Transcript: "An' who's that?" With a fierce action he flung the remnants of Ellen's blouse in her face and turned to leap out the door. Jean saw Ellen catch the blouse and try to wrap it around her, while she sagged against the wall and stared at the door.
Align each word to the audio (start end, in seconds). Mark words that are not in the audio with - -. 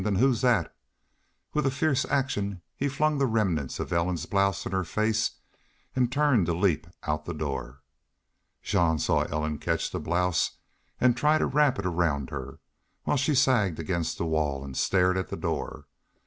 "An' 0.03 0.15
who's 0.15 0.41
that?" 0.41 0.75
With 1.53 1.67
a 1.67 1.69
fierce 1.69 2.05
action 2.05 2.63
he 2.75 2.87
flung 2.89 3.19
the 3.19 3.27
remnants 3.27 3.79
of 3.79 3.93
Ellen's 3.93 4.25
blouse 4.25 4.65
in 4.65 4.71
her 4.71 4.83
face 4.83 5.37
and 5.95 6.11
turned 6.11 6.47
to 6.47 6.55
leap 6.55 6.87
out 7.03 7.25
the 7.25 7.35
door. 7.35 7.83
Jean 8.63 8.97
saw 8.97 9.25
Ellen 9.25 9.59
catch 9.59 9.91
the 9.91 9.99
blouse 9.99 10.53
and 10.99 11.15
try 11.15 11.37
to 11.37 11.45
wrap 11.45 11.77
it 11.77 11.85
around 11.85 12.31
her, 12.31 12.57
while 13.03 13.15
she 13.17 13.35
sagged 13.35 13.77
against 13.79 14.17
the 14.17 14.25
wall 14.25 14.65
and 14.65 14.75
stared 14.75 15.17
at 15.17 15.27
the 15.27 15.37
door. 15.37 15.85